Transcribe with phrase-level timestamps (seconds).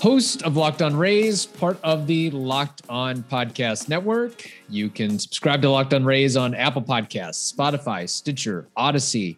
[0.00, 4.50] Host of Locked On Rays, part of the Locked On Podcast Network.
[4.70, 9.36] You can subscribe to Locked On Rays on Apple Podcasts, Spotify, Stitcher, Audacy,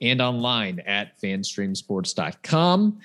[0.00, 3.00] and online at fanstreamsports.com.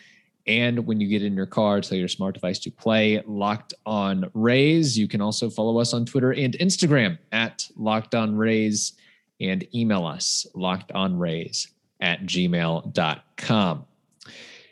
[0.45, 4.29] And when you get in your car, tell your smart device to play Locked On
[4.35, 4.95] Rays.
[4.95, 8.93] You can also follow us on Twitter and Instagram at Locked On Rays
[9.41, 11.69] and email us lockedonrays
[12.01, 13.85] at gmail.com.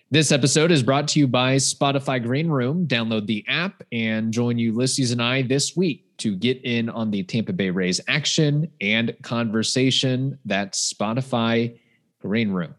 [0.09, 2.87] This episode is brought to you by Spotify Green Room.
[2.87, 7.23] Download the app and join Ulysses and I this week to get in on the
[7.23, 10.39] Tampa Bay Rays action and conversation.
[10.45, 11.77] That's Spotify
[12.21, 12.73] Green Room.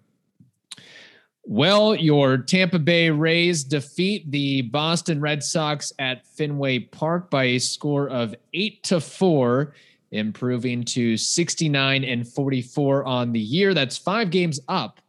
[1.44, 7.58] Well, your Tampa Bay Rays defeat the Boston Red Sox at Fenway Park by a
[7.58, 9.74] score of eight to four,
[10.12, 13.74] improving to 69 and 44 on the year.
[13.74, 15.02] That's five games up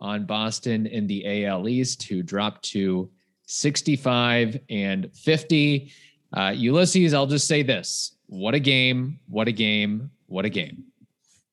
[0.00, 3.10] on Boston in the AL East, who dropped to
[3.46, 5.92] 65 and 50.
[6.36, 10.84] Uh, Ulysses, I'll just say this what a game, what a game, what a game.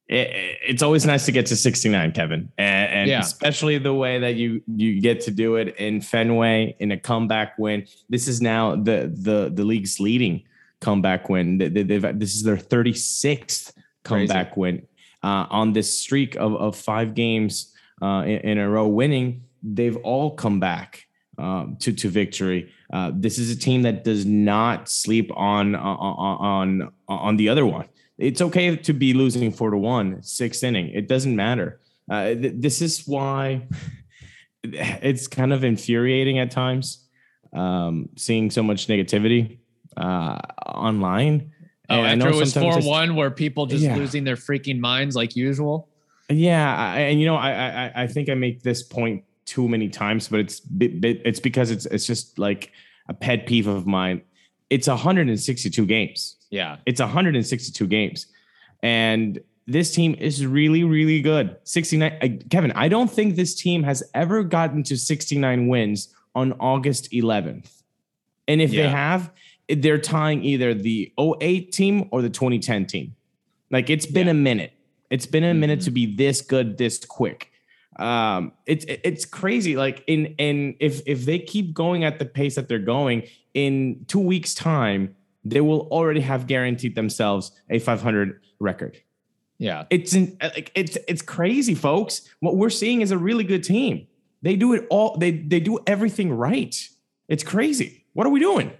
[0.07, 0.29] It,
[0.65, 3.19] it's always nice to get to 69, Kevin, and, and Yeah.
[3.19, 7.57] especially the way that you you get to do it in Fenway in a comeback
[7.57, 7.85] win.
[8.09, 10.43] This is now the the the league's leading
[10.79, 11.57] comeback win.
[11.57, 13.73] They- they- they've- this is their 36th
[14.03, 14.83] comeback win
[15.23, 19.43] uh, on this streak of of five games uh, in, in a row winning.
[19.63, 21.05] They've all come back
[21.37, 22.71] um, to to victory.
[22.93, 27.65] Uh, this is a team that does not sleep on on on on the other
[27.65, 27.85] one.
[28.17, 30.89] It's okay to be losing four to one, sixth inning.
[30.89, 31.79] It doesn't matter.
[32.09, 33.67] Uh, th- this is why
[34.63, 37.07] it's kind of infuriating at times
[37.53, 39.59] um, seeing so much negativity
[39.97, 41.51] uh, online.
[41.89, 43.95] Oh, And I know after it was 4 it's- 1, where people just Yeah.
[43.95, 45.89] losing their freaking minds like usual.
[46.29, 49.87] Yeah, I, and you know, I, I I think I make this point too many
[49.87, 52.71] times, but it's it's because it's it's just like
[53.07, 54.21] a pet peeve of mine.
[54.69, 56.35] It's 162 games.
[56.49, 56.77] Yeah.
[56.85, 58.27] It's 162 games,
[58.83, 61.55] and this team is really really good.
[61.63, 62.17] 69.
[62.21, 67.09] I, Kevin, I don't think this team has ever gotten to 69 wins on August
[67.13, 67.83] 11th,
[68.49, 69.31] and if they have,
[69.69, 73.15] they're tying either the 08 team or the 2010 team.
[73.71, 74.31] Like it's been Yeah.
[74.31, 74.73] a minute.
[75.09, 77.51] It's been a minute to be this good, this quick.
[77.97, 79.75] Um, it's it's crazy.
[79.75, 83.23] Like in and if if they keep going at the pace that they're going,
[83.53, 88.97] in two weeks' time, they will already have guaranteed themselves a 500 record.
[89.57, 89.85] Yeah.
[89.89, 92.29] It's in, like it's it's crazy, folks.
[92.39, 94.07] What we're seeing is a really good team.
[94.43, 95.17] They do it all.
[95.17, 96.75] They they do everything right.
[97.27, 98.05] It's crazy.
[98.13, 98.71] What are we doing?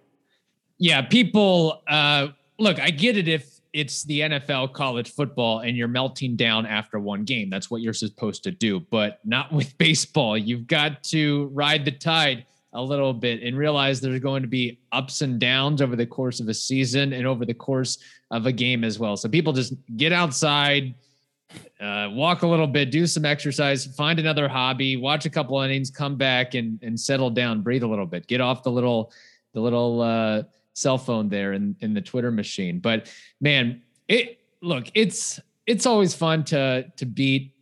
[0.78, 1.02] Yeah.
[1.02, 2.28] People, uh,
[2.60, 7.00] look, I get it if it's the NFL college football and you're melting down after
[7.00, 7.50] one game.
[7.50, 10.38] That's what you're supposed to do, but not with baseball.
[10.38, 14.80] You've got to ride the tide a little bit and realize there's going to be
[14.92, 17.98] ups and downs over the course of a season and over the course
[18.32, 19.16] of a game as well.
[19.18, 20.94] So people just get outside,
[21.80, 25.90] uh, walk a little bit, do some exercise, find another hobby, watch a couple innings,
[25.90, 29.12] come back and and settle down, breathe a little bit, get off the little
[29.54, 30.44] the little uh,
[30.78, 32.80] cell phone there in in the Twitter machine.
[32.80, 33.12] But
[33.42, 37.54] man, it look it's it's always fun to to beat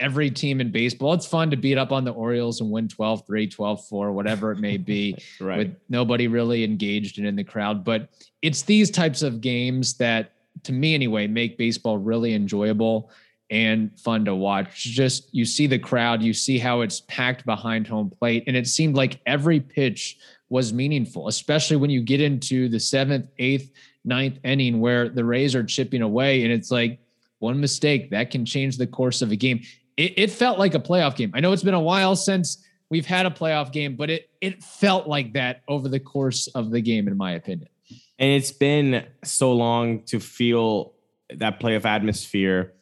[0.00, 1.14] every team in baseball.
[1.14, 4.76] It's fun to beat up on the Orioles and win 12-3, 12-4, whatever it may
[4.76, 5.56] be Right.
[5.56, 7.82] with nobody really engaged and in the crowd.
[7.82, 8.10] But
[8.42, 10.32] it's these types of games that,
[10.64, 13.10] to me anyway, make baseball really enjoyable
[13.48, 14.84] and fun to watch.
[14.84, 18.66] Just you see the crowd, you see how it's packed behind home plate, and it
[18.66, 23.70] seemed like every pitch was meaningful, especially when you get into the seventh, eighth,
[24.04, 27.00] ninth inning where the Rays are chipping away, and it's like
[27.38, 29.60] one mistake that can change the course of a game.
[29.96, 31.32] It, it felt like a playoff game.
[31.34, 34.62] I know it's been a while since we've had a playoff game, but it it
[34.62, 37.68] felt like that over the course of the game, in my opinion.
[38.18, 40.94] And it's been so long to feel
[41.30, 42.72] that playoff atmosphere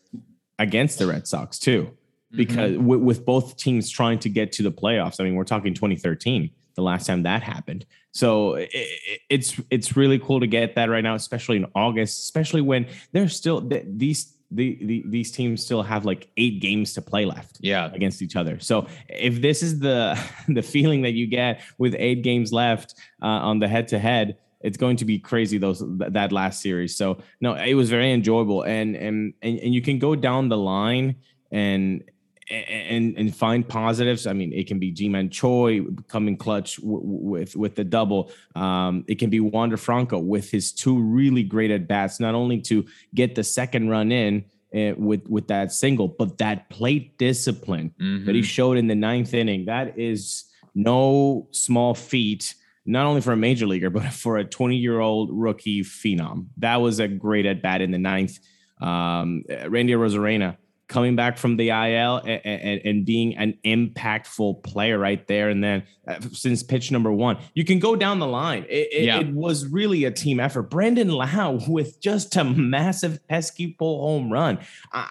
[0.59, 1.91] against the Red Sox too,
[2.31, 2.87] because mm-hmm.
[2.87, 5.21] with, with both teams trying to get to the playoffs.
[5.21, 7.87] I mean, we're talking 2013, the last time that happened.
[8.13, 12.21] So it, it- it's it's really cool to get that right now, especially in August,
[12.21, 16.95] especially when there's still th- these the, the these teams still have like eight games
[16.95, 18.61] to play left yeah, against each other.
[18.61, 20.19] So if this is the
[20.49, 24.37] the feeling that you get with eight games left uh, on the head to head,
[24.61, 26.97] it's going to be crazy those that last series.
[26.97, 30.59] So no, it was very enjoyable, and and and, and you can go down the
[30.59, 31.17] line
[31.51, 32.05] and
[32.51, 34.27] and and find positives.
[34.27, 38.31] I mean, it can be Ji-Man Choi coming clutch w- with with the double.
[38.55, 42.61] Um, it can be Wander Franco with his two really great at bats, not only
[42.63, 44.45] to get the second run in
[44.75, 48.27] uh, with with that single, but that plate discipline mm-hmm.
[48.27, 48.47] that he mm-hmm.
[48.47, 49.65] showed in the ninth inning.
[49.67, 50.45] That is
[50.75, 52.55] no small feat.
[52.87, 56.49] Not only for a major leaguer, but for a 20 year old rookie phenom.
[56.59, 58.39] That was a great at bat in the ninth.
[58.81, 60.59] Um, Randy Arozarena
[60.89, 65.49] coming back from the IL and, and, and, being an impactful player right there.
[65.49, 68.67] And then uh, since pitch number one, you can go down the line.
[68.69, 69.21] It, it, yeah.
[69.21, 70.65] it, was really a team effort.
[70.65, 74.59] Brandon Lowe with just a massive pesky pull home run.
[74.93, 75.07] Uh,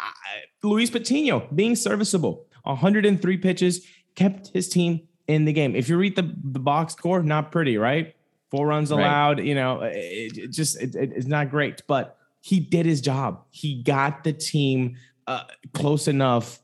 [0.62, 3.86] Luis Patino being serviceable, 103 pitches,
[4.16, 5.76] kept his team in the game.
[5.76, 8.16] If you read the, the box score, not pretty, right?
[8.52, 9.48] Four runs allowed, right.
[9.48, 13.42] you know, it, it just it's not great, but he did his job.
[13.50, 14.98] He got the team
[15.28, 15.44] uh,
[15.74, 16.60] close enough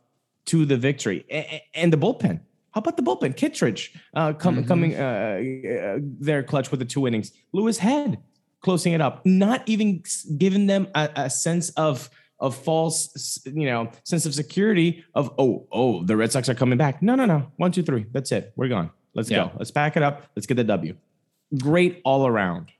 [0.45, 1.25] to the victory.
[1.29, 2.41] And, and, the bullpen.
[2.71, 3.35] How about the bullpen?
[3.35, 4.63] Kittredge uh, mm-hmm.
[4.67, 7.31] coming uh, uh, there clutch with the two innings.
[7.51, 8.19] Louis Head
[8.61, 10.03] closing it up, not even
[10.37, 12.09] giving them a, a sense of
[12.39, 16.77] of false, you know, sense of security of oh oh the Red Sox are coming
[16.77, 17.01] back.
[17.01, 18.91] No no no one two three that's it we're gone.
[19.13, 19.45] Let's yeah.
[19.45, 19.51] go.
[19.57, 20.23] Let's pack it up.
[20.35, 20.95] Let's get the W.
[21.57, 22.71] Great all around.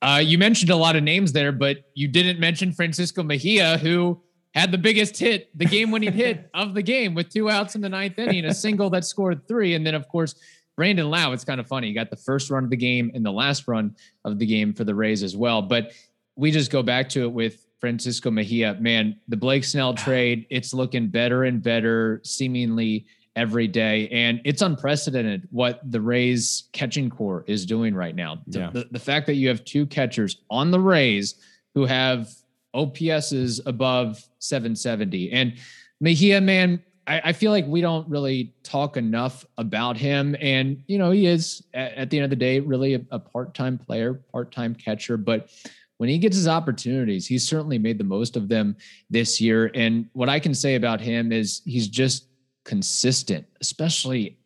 [0.00, 4.20] Uh, you mentioned a lot of names there, but you didn't mention Francisco Mejia, who
[4.54, 7.80] had the biggest hit, the game winning hit of the game with two outs in
[7.80, 9.74] the ninth inning, a single that scored three.
[9.74, 10.34] And then, of course,
[10.76, 11.88] Brandon Lowe, it's kind of funny.
[11.88, 14.72] He got the first run of the game and the last run of the game
[14.72, 15.60] for the Rays as well.
[15.60, 15.92] But
[16.36, 18.74] we just go back to it with Francisco Mejia.
[18.80, 20.02] Man, the Blake Snell ah.
[20.04, 23.06] trade, it's looking better and better, seemingly
[23.36, 24.08] every day.
[24.08, 28.38] And it's unprecedented what the Rays catching core is doing right now.
[28.46, 28.70] Yeah.
[28.70, 31.36] The, the fact that you have two catchers on the Rays
[31.74, 32.28] who have
[32.74, 35.32] OPS is above 770.
[35.32, 35.54] And
[36.00, 40.36] Mejia, man, I, I, feel like we don't really talk enough about him.
[40.40, 43.18] And, you know, he is at, at the end of the day really a, a
[43.18, 45.16] part time player, part time catcher.
[45.16, 45.50] But
[45.96, 48.76] when he gets his opportunities, he's certainly made the most of them
[49.10, 49.70] this year.
[49.74, 52.26] And what I can say about him is he's just
[52.64, 54.38] consistent, especially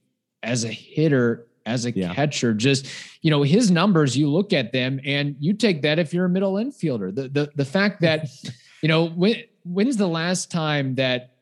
[0.42, 2.14] as a hitter as a yeah.
[2.14, 2.54] catcher.
[2.54, 2.86] Just,
[3.22, 6.28] you know, his numbers, you look at them and you take that if you're a
[6.28, 7.14] middle infielder.
[7.14, 8.28] The the the fact that,
[8.82, 11.34] you know, when when's the last time that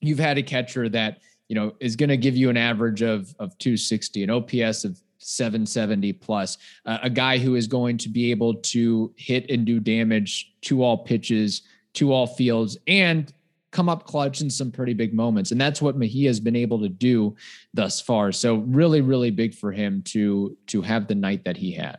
[0.00, 3.34] you've had a catcher that, you know, is going to give you an average of
[3.38, 8.30] of 260, an OPS of 770 plus, uh, a guy who is going to be
[8.30, 11.62] able to hit and do damage to all pitches,
[11.94, 13.32] to all fields, and
[13.72, 15.50] come up clutch in some pretty big moments.
[15.50, 17.34] And that's what Mejia has been able to do
[17.74, 18.30] thus far.
[18.30, 21.98] So really, really big for him to to have the night that he had.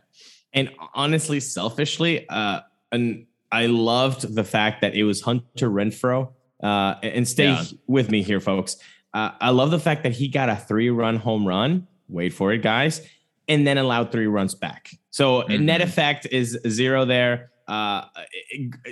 [0.54, 2.60] And honestly, selfishly, uh,
[2.92, 6.32] and I loved the fact that it was Hunter Renfroe.
[6.62, 7.64] Uh, and stay yeah.
[7.86, 8.78] with me here, folks.
[9.12, 11.86] Uh, I love the fact that he got a three-run home run.
[12.08, 13.06] Wait for it, guys,
[13.48, 14.90] and then allowed three runs back.
[15.10, 15.66] So mm-hmm.
[15.66, 18.04] net effect is zero there uh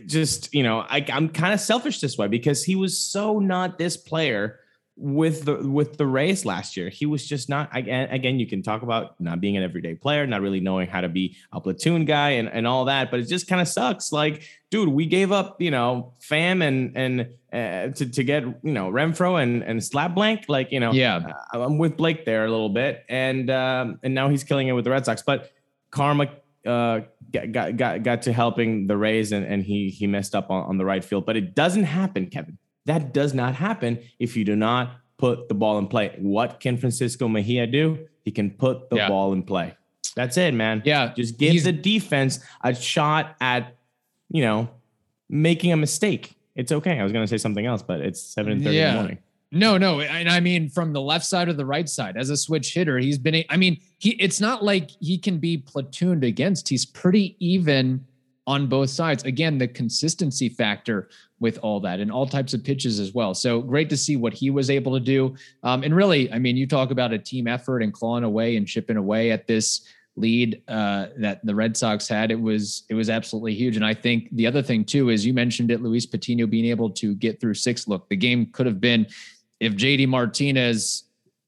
[0.07, 3.79] just you know I, i'm kind of selfish this way because he was so not
[3.79, 4.61] this player
[4.97, 6.89] with the with the Rays last year.
[6.89, 10.27] He was just not again again you can talk about not being an everyday player,
[10.27, 13.25] not really knowing how to be a platoon guy and, and all that, but it
[13.25, 14.13] just kind of sucks.
[14.13, 17.21] Like, dude, we gave up, you know, Pham and and
[17.53, 21.33] uh, to to get, you know, Renfroe and and Slap Blank, like, you know, yeah.
[21.55, 24.73] Uh, I'm with Blake there a little bit and um and now he's killing it
[24.73, 25.53] with the Red Sox, but
[25.91, 26.29] karma
[26.67, 27.01] uh,
[27.31, 30.79] got, got got to helping the Rays and, and he he messed up on, on
[30.79, 31.27] the right field.
[31.27, 32.59] But it doesn't happen, Kevin.
[32.87, 36.17] That does not happen if you do not put the ball in play.
[36.19, 38.07] What can Francisco Mejia do?
[38.25, 39.09] He can put the yeah.
[39.09, 39.77] ball in play.
[40.15, 40.83] That's it, man.
[40.85, 41.13] Yeah.
[41.15, 43.77] Just give the defense a shot at,
[44.29, 44.69] you know,
[45.29, 46.37] making a mistake.
[46.55, 46.99] It's okay.
[46.99, 48.89] I was gonna say something else, but it's 7 30 yeah.
[48.89, 49.19] in the morning.
[49.55, 50.01] No, no.
[50.01, 52.99] And I mean, from the left side or the right side, as a switch hitter,
[52.99, 56.71] he's been, I mean, he, it's not like he can be platooned against.
[56.71, 58.03] He's pretty even
[58.47, 59.25] on both sides.
[59.25, 63.35] Again, the consistency factor with all that and all types of pitches as well.
[63.35, 65.37] So great to see what he was able to do.
[65.63, 68.67] Um, and really, I mean, you talk about a team effort and clawing away and
[68.67, 72.31] chipping away at this lead uh, that the Red Sox had.
[72.31, 73.77] It was it was absolutely huge.
[73.77, 76.91] And I think the other thing too is you mentioned it, Luis Patino being able
[76.91, 77.89] to get through six.
[77.89, 79.07] Look, the game could have been
[79.63, 81.05] if JD Martinez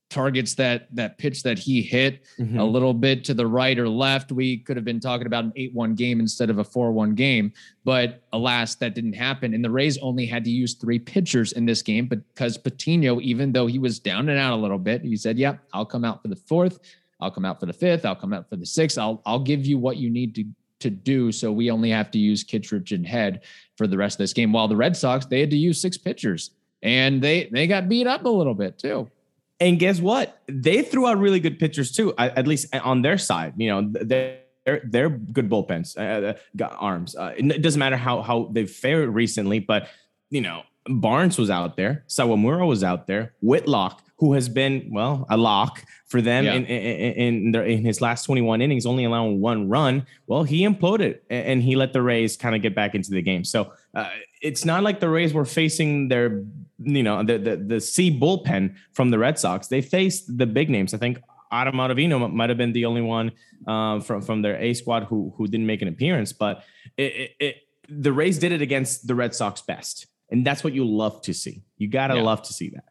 [0.09, 2.61] targets that that pitch that he hit mm-hmm.
[2.61, 5.53] a little bit to the right or left, we could have been talking about an
[5.59, 7.53] 8-1 game instead of a 4-1 game.
[7.85, 9.53] But alas, that didn't happen.
[9.53, 13.51] And the Rays only had to use three pitchers in this game because Patino, even
[13.51, 16.05] though he was down and out a little bit, he said, Yep, yeah, I'll come
[16.05, 16.79] out for the fourth.
[17.21, 18.07] I'll come out for the fifth.
[18.07, 18.97] I'll come out for the sixth.
[18.97, 20.45] I'll I'll give you what you need to
[20.81, 21.33] to do.
[21.33, 23.43] So we only have to use Kittredge and Head
[23.77, 24.53] for the rest of this game.
[24.53, 26.51] While the Red Sox, they had to use six pitchers
[26.85, 29.11] and they they got beat up a little bit too.
[29.59, 30.41] And guess what?
[30.47, 33.55] They threw out really good pitchers too, at least on their side.
[33.57, 34.41] You know, they're
[34.85, 37.17] they're good bullpens, uh, uh, got arms.
[37.17, 39.89] Uh, it doesn't matter how how they've fared recently, but
[40.31, 45.27] you know, Barnes was out there, Sawamura was out there, Whitlock who has been well
[45.29, 46.55] a lock for them yeah.
[46.55, 50.07] in in in, their, in, his last 21 innings, only allowing one run.
[50.27, 53.45] Well, he imploded and he let the Rays kind of get back into the game.
[53.45, 54.09] So uh,
[54.41, 56.45] it's not like the Rays were facing their
[56.79, 59.69] you know the, the the C bullpen from the Red Sox.
[59.69, 60.95] They faced the big names.
[60.95, 61.21] I think
[61.53, 63.33] Adam Ottavino might have been the only one
[63.67, 66.65] um, from from their A squad who who didn't make an appearance, but
[66.97, 67.57] it, it, it,
[67.89, 71.35] the Rays did it against the Red Sox best, and that's what you love to
[71.35, 71.63] see.
[71.79, 72.23] You gotta yeah.
[72.23, 72.85] love to see that.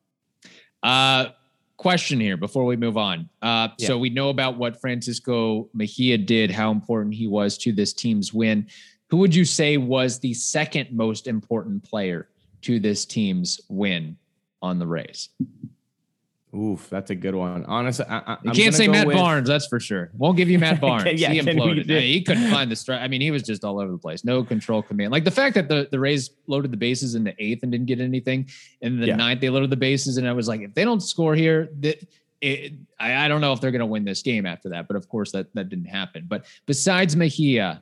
[0.81, 1.31] Uh,
[1.77, 3.29] question here before we move on.
[3.41, 3.87] Uh, yeah.
[3.87, 8.33] So we know about what Francisco Mejia did, how important he was to this team's
[8.33, 8.67] win.
[9.09, 12.29] Who would you say was the second most important player
[12.63, 14.17] to this team's win
[14.61, 15.29] on the Rays?
[16.55, 17.65] Oof, that's a good one.
[17.65, 19.15] Honestly, I, you can't say Matt with...
[19.15, 19.47] Barnes.
[19.47, 20.11] That's for sure.
[20.15, 21.19] Won't give you Matt Barnes.
[21.19, 21.89] yeah, he imploded.
[21.89, 23.01] he couldn't find the strike.
[23.01, 24.23] I mean, he was just all over the place.
[24.23, 25.11] No control command.
[25.11, 27.87] Like the fact that the the Rays loaded the bases in the eighth and didn't
[27.87, 28.47] get anything.
[28.81, 29.15] In the yeah.
[29.15, 32.07] ninth, they loaded the bases, and I was like, if they don't score here, that.
[32.39, 34.97] It, I, I don't know if they're going to win this game after that, but
[34.97, 36.25] of course that that didn't happen.
[36.27, 37.81] But besides Mejia,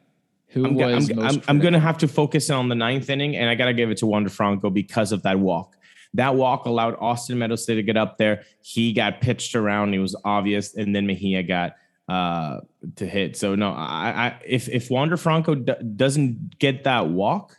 [0.52, 3.36] who I'm, was I'm, I'm, I'm going to have to focus on the ninth inning,
[3.38, 5.78] and I got to give it to Wander Franco because of that walk.
[6.14, 8.44] That walk allowed Austin Meadows to get up there.
[8.62, 9.94] He got pitched around.
[9.94, 11.76] It was obvious, and then Mejia got
[12.10, 12.60] uh,
[12.98, 13.38] to hit.
[13.38, 17.58] So no, I, I if if Wander Franco d- doesn't get that walk,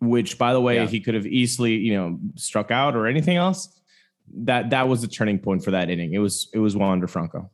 [0.00, 0.86] which by the way, yeah.
[0.86, 3.80] he could have easily you know struck out or anything else.
[4.44, 6.14] That that was the turning point for that inning.
[6.14, 7.50] It was it was Wander Franco.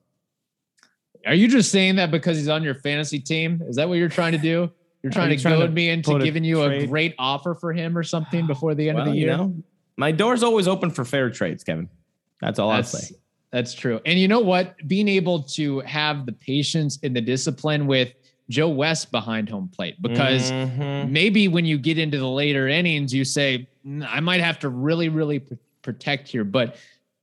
[1.27, 3.63] Are you just saying that because he's on your fantasy team?
[3.67, 4.71] Is that what you're trying to do?
[5.03, 6.83] You're trying to goad me into giving you trade.
[6.83, 9.31] a great offer for him or something before the end well, of the year.
[9.33, 9.55] You know,
[9.97, 11.89] my door's always open for fair trades, Kevin.
[12.41, 13.17] That's all I'll say.
[13.51, 14.01] That's true.
[14.07, 14.77] And you know what?
[14.87, 18.13] Being able to have the patience and the discipline with
[18.49, 21.13] Joe West behind home plate, because mm-hmm.
[21.13, 23.69] maybe when you get into the later innings, you say,
[24.07, 26.45] I might have to really, really pr- protect here.
[26.45, 26.77] But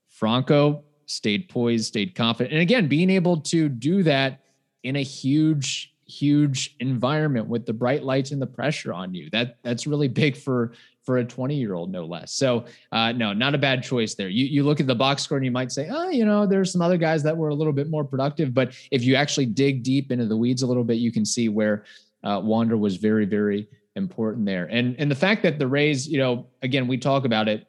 [0.09, 2.53] Franco stayed poised, stayed confident.
[2.53, 4.41] And again, being able to do that
[4.83, 9.29] in a huge huge environment with the bright lights and the pressure on you.
[9.31, 10.73] That that's really big for
[11.03, 12.33] for a 20 year old, no less.
[12.33, 14.29] So uh, no, not a bad choice there.
[14.29, 16.71] You you look at the box score and you might say, oh, you know, there's
[16.71, 18.53] some other guys that were a little bit more productive.
[18.53, 21.49] But if you actually dig deep into the weeds a little bit, you can see
[21.49, 21.83] where
[22.23, 24.65] uh, Wander was very very important there.
[24.65, 27.67] And and the fact that the Rays, you know, again we talk about it,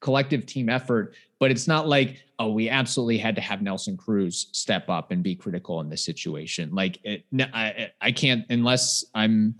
[0.00, 4.48] collective team effort, but it's not like oh, we absolutely had to have Nelson Cruz
[4.52, 6.74] step up and be critical in this situation.
[6.74, 9.54] Like, it, I, I can't unless I'm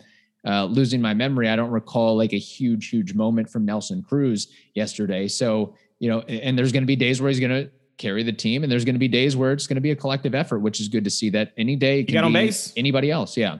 [0.46, 1.48] uh, losing my memory.
[1.48, 5.28] I don't recall like a huge, huge moment from Nelson Cruz yesterday.
[5.28, 8.32] So you know, and there's going to be days where he's going to carry the
[8.32, 10.58] team, and there's going to be days where it's going to be a collective effort,
[10.60, 11.30] which is good to see.
[11.30, 12.72] That any day can be base.
[12.76, 13.36] anybody else.
[13.36, 13.58] Yeah.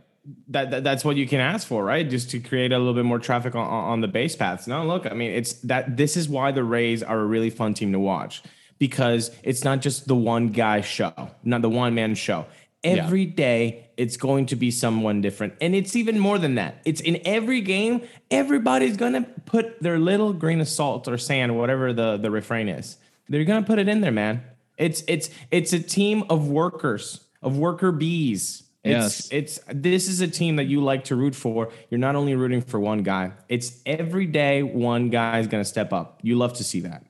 [0.49, 2.09] That, that, that's what you can ask for, right?
[2.09, 4.67] Just to create a little bit more traffic on, on the base paths.
[4.67, 7.75] No, look, I mean, it's that this is why the Rays are a really fun
[7.75, 8.43] team to watch
[8.78, 12.47] because it's not just the one guy show, not the one man show.
[12.85, 13.35] Every yeah.
[13.35, 15.54] day, it's going to be someone different.
[15.61, 16.83] And it's even more than that.
[16.85, 21.56] It's in every game, everybody's going to put their little grain of salt or sand,
[21.56, 22.99] whatever the, the refrain is.
[23.28, 24.42] They're going to put it in there, man.
[24.78, 28.62] It's it's it's a team of workers, of worker bees.
[28.85, 29.28] It's, yes.
[29.33, 31.73] it's this is a team that you like to root for.
[31.90, 33.33] You're not only rooting for one guy.
[33.49, 36.21] It's every day one guy is going to step up.
[36.23, 37.06] You love to see that.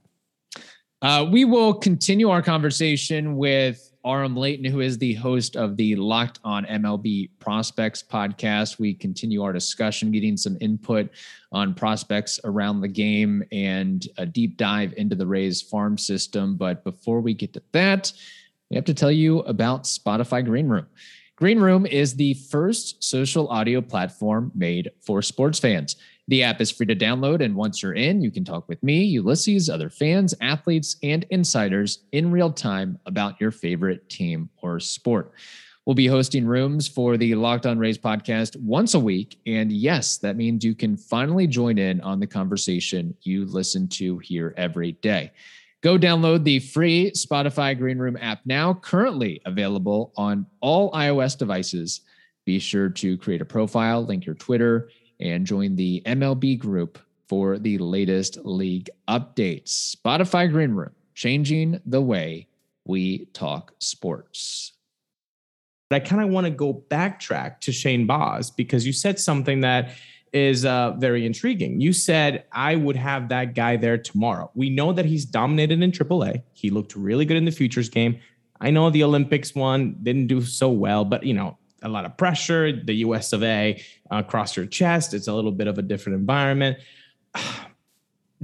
[1.02, 5.94] Uh, we will continue our conversation with Aram Leighton, who is the host of the
[5.96, 8.78] Locked On MLB Prospects podcast.
[8.78, 11.10] We continue our discussion, getting some input
[11.52, 16.56] on prospects around the game and a deep dive into the Rays farm system.
[16.56, 18.12] But before we get to that,
[18.70, 20.86] we have to tell you about Spotify Green Room.
[21.36, 25.96] Green Room is the first social audio platform made for sports fans.
[26.28, 29.04] The app is free to download, and once you're in, you can talk with me,
[29.04, 35.32] Ulysses, other fans, athletes, and insiders in real time about your favorite team or sport.
[35.84, 39.38] We'll be hosting rooms for the Locked On Rays podcast once a week.
[39.46, 44.18] And yes, that means you can finally join in on the conversation you listen to
[44.18, 45.30] here every day.
[45.82, 52.00] Go download the free Spotify Green Room app now, currently available on all iOS devices.
[52.44, 54.88] Be sure to create a profile, link your Twitter,
[55.20, 59.96] and join the MLB group for the latest league updates.
[59.96, 62.46] Spotify Green Room, changing the way
[62.84, 64.72] we talk sports.
[65.88, 69.60] But I kind of want to go backtrack to Shane Baz because you said something
[69.60, 69.90] that
[70.32, 71.80] is uh, very intriguing.
[71.80, 74.50] You said I would have that guy there tomorrow.
[74.54, 76.42] We know that he's dominated in AAA.
[76.52, 78.18] He looked really good in the futures game.
[78.60, 82.16] I know the Olympics one didn't do so well, but you know a lot of
[82.16, 82.72] pressure.
[82.72, 83.32] The U.S.
[83.32, 83.82] of A.
[84.10, 85.14] Uh, across your chest.
[85.14, 86.78] It's a little bit of a different environment.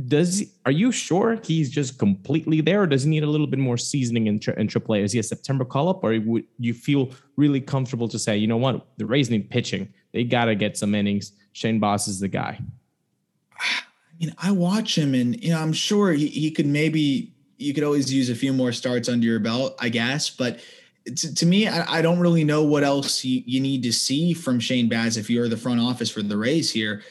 [0.08, 3.58] Does are you sure he's just completely there, or does he need a little bit
[3.58, 5.02] more seasoning in, in AAA?
[5.02, 8.46] Is he a September call up, or would you feel really comfortable to say, you
[8.46, 9.92] know what, the Rays need pitching.
[10.12, 11.32] They got to get some innings.
[11.52, 12.58] Shane Baz is the guy.
[13.60, 13.84] I
[14.18, 17.84] mean, I watch him, and you know, I'm sure he, he could maybe you could
[17.84, 20.30] always use a few more starts under your belt, I guess.
[20.30, 20.60] But
[21.04, 24.32] to, to me, I, I, don't really know what else you, you need to see
[24.32, 27.02] from Shane Baz if you're the front office for the Rays here.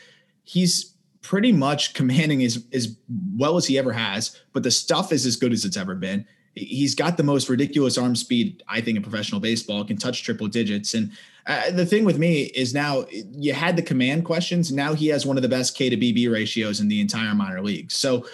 [0.44, 2.96] He's pretty much commanding as as
[3.36, 6.26] well as he ever has, but the stuff is as good as it's ever been.
[6.54, 9.86] He's got the most ridiculous arm speed, I think, in professional baseball.
[9.86, 11.12] Can touch triple digits, and
[11.48, 14.72] uh, the thing with me is now you had the command questions.
[14.72, 17.62] Now he has one of the best K to BB ratios in the entire minor
[17.62, 17.92] league.
[17.92, 18.26] So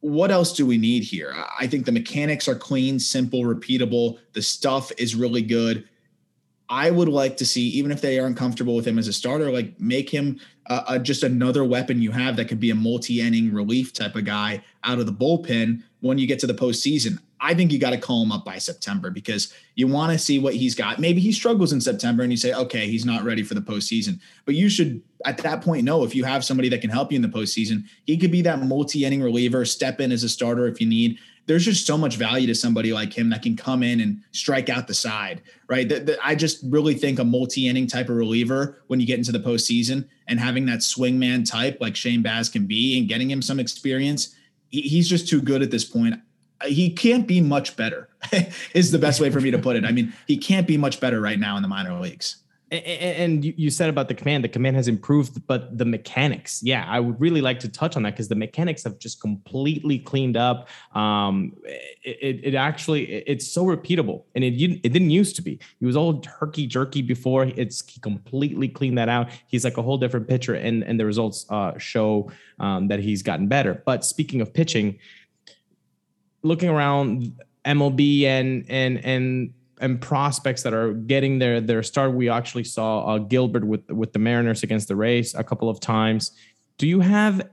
[0.00, 1.34] what else do we need here?
[1.58, 4.18] I think the mechanics are clean, simple, repeatable.
[4.34, 5.88] The stuff is really good.
[6.68, 9.50] I would like to see, even if they aren't comfortable with him as a starter,
[9.50, 10.40] like make him
[11.02, 14.98] just another weapon you have that could be a multi-inning relief type of guy out
[14.98, 17.18] of the bullpen when you get to the postseason.
[17.38, 20.38] I think you got to call him up by September because you want to see
[20.38, 20.98] what he's got.
[20.98, 24.18] Maybe he struggles in September and you say, okay, he's not ready for the postseason.
[24.46, 27.16] But you should, at that point, know if you have somebody that can help you
[27.16, 30.66] in the postseason, he could be that multi inning reliever, step in as a starter
[30.66, 31.18] if you need.
[31.46, 34.68] There's just so much value to somebody like him that can come in and strike
[34.68, 35.90] out the side, right?
[36.22, 39.38] I just really think a multi inning type of reliever when you get into the
[39.38, 43.60] postseason and having that swingman type like Shane Baz can be and getting him some
[43.60, 44.34] experience
[44.68, 46.16] he's just too good at this point
[46.64, 48.08] he can't be much better
[48.74, 49.84] is the best way for me to put it.
[49.84, 52.36] I mean, he can't be much better right now in the minor leagues.
[52.72, 56.98] And you said about the command, the command has improved, but the mechanics, yeah, I
[56.98, 60.68] would really like to touch on that because the mechanics have just completely cleaned up.
[60.92, 61.52] Um,
[62.02, 65.60] it, it actually, it's so repeatable, and it it didn't used to be.
[65.78, 67.44] He was all herky jerky before.
[67.44, 69.28] It's he completely cleaned that out.
[69.46, 73.22] He's like a whole different pitcher, and and the results uh, show um, that he's
[73.22, 73.80] gotten better.
[73.86, 74.98] But speaking of pitching,
[76.42, 77.32] looking around
[77.64, 82.12] MLB and and and and prospects that are getting their their start.
[82.12, 85.80] We actually saw uh, Gilbert with with the Mariners against the Rays a couple of
[85.80, 86.32] times.
[86.78, 87.48] Do you have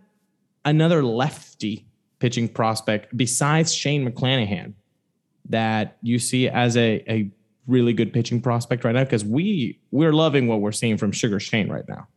[0.65, 1.86] another lefty
[2.19, 4.73] pitching prospect besides Shane McClanahan
[5.49, 7.31] that you see as a a
[7.67, 9.03] really good pitching prospect right now?
[9.03, 12.07] Because we we're loving what we're seeing from Sugar Shane right now.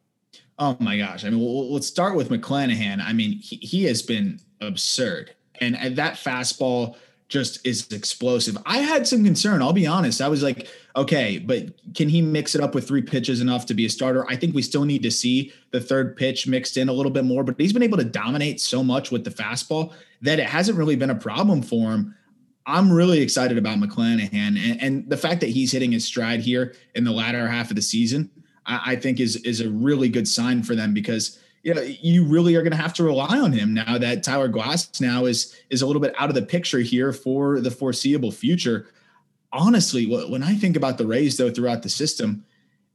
[0.59, 1.25] Oh my gosh!
[1.25, 3.03] I mean, well, let's start with McClanahan.
[3.03, 5.35] I mean, he, he has been absurd.
[5.61, 6.97] And, and that fastball
[7.29, 8.57] just is explosive.
[8.67, 10.21] I had some concern, I'll be honest.
[10.21, 13.75] I was like, okay, but can he mix it up with three pitches enough to
[13.75, 14.25] be a starter?
[14.29, 17.25] I think we still need to see the third pitch mixed in a little bit
[17.25, 20.79] more, but he's been able to dominate so much with the fastball that it hasn't
[20.79, 22.15] really been a problem for him.
[22.65, 26.75] I'm really excited about McClanahan and, and the fact that he's hitting his stride here
[26.95, 28.31] in the latter half of the season,
[28.67, 32.22] I, I think is is a really good sign for them because you know, you
[32.22, 35.83] really are going to have to rely on him now that Tyler Glasnow is is
[35.83, 38.87] a little bit out of the picture here for the foreseeable future.
[39.52, 42.44] Honestly, when I think about the Rays though throughout the system,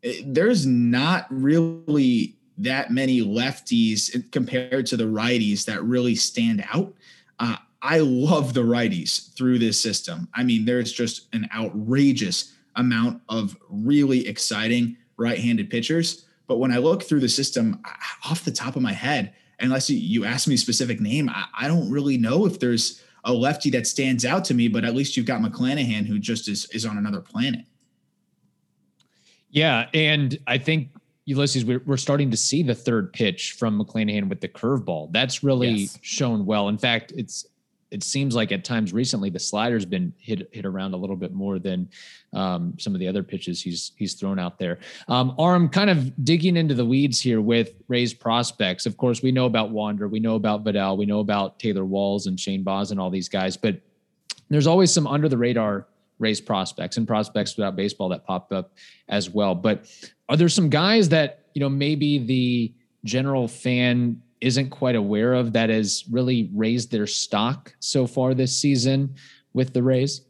[0.01, 6.93] it, there's not really that many lefties compared to the righties that really stand out.
[7.39, 10.29] Uh, I love the righties through this system.
[10.33, 16.25] I mean, there's just an outrageous amount of really exciting right-handed pitchers.
[16.51, 17.81] But when I look through the system
[18.25, 21.45] off the top of my head, unless you, you ask me a specific name, I,
[21.57, 24.93] I don't really know if there's a lefty that stands out to me, but at
[24.93, 27.61] least you've got McClanahan who just is is on another planet.
[29.49, 30.89] Yeah, and I think
[31.23, 35.13] Ulysses, we're, we're starting to see the third pitch from McClanahan with the curveball.
[35.13, 35.99] That's really yes.
[36.01, 36.67] shown well.
[36.67, 37.45] In fact, it's
[37.91, 41.33] it seems like at times recently the slider's been hit hit around a little bit
[41.33, 41.89] more than
[42.33, 44.79] um, some of the other pitches he's he's thrown out there.
[45.09, 48.85] Um, Aram, kind of digging into the weeds here with Rays prospects.
[48.85, 52.27] Of course, we know about Wander, we know about Vidal, we know about Taylor Walls
[52.27, 53.79] and Shane Baz and all these guys, but
[54.49, 55.87] there's always some under the radar
[56.19, 58.73] Rays prospects and prospects without baseball that popped up
[59.09, 59.55] as well.
[59.55, 59.85] But
[60.29, 62.73] are there some guys that you know maybe the
[63.03, 68.55] general fan isn't quite aware of that has really raised their stock so far this
[68.55, 69.15] season
[69.53, 70.21] with the Rays?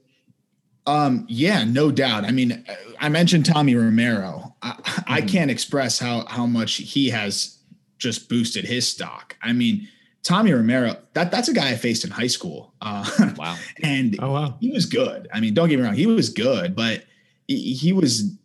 [0.85, 2.25] Um, yeah, no doubt.
[2.25, 2.65] I mean,
[2.99, 4.55] I mentioned Tommy Romero.
[4.61, 5.13] I, mm-hmm.
[5.13, 7.59] I can't express how how much he has
[7.97, 9.37] just boosted his stock.
[9.41, 9.87] I mean,
[10.23, 12.73] Tommy Romero, that that's a guy I faced in high school.
[12.81, 13.57] Uh, wow.
[13.83, 14.57] and oh, wow.
[14.59, 15.27] he was good.
[15.33, 17.05] I mean, don't get me wrong, he was good, but
[17.47, 18.35] he, he was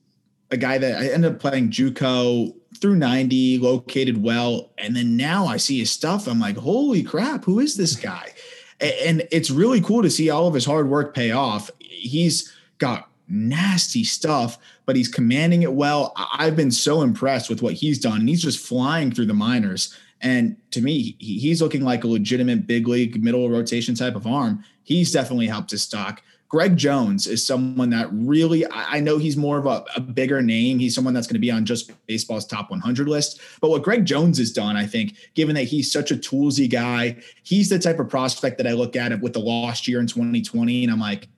[0.50, 4.71] a guy that I ended up playing JUCO through 90, located well.
[4.79, 6.27] And then now I see his stuff.
[6.27, 8.33] I'm like, holy crap, who is this guy?
[8.81, 11.71] And it's really cool to see all of his hard work pay off.
[11.79, 16.12] He's got nasty stuff, but he's commanding it well.
[16.17, 18.21] I've been so impressed with what he's done.
[18.21, 19.97] And he's just flying through the minors.
[20.21, 24.65] And to me, he's looking like a legitimate big league middle rotation type of arm.
[24.83, 26.23] He's definitely helped his stock.
[26.48, 30.78] Greg Jones is someone that really, I know he's more of a, a bigger name.
[30.78, 33.40] He's someone that's going to be on just baseball's top 100 list.
[33.61, 37.16] But what Greg Jones has done, I think, given that he's such a toolsy guy,
[37.42, 40.85] he's the type of prospect that I look at with the lost year in 2020.
[40.85, 41.28] And I'm like,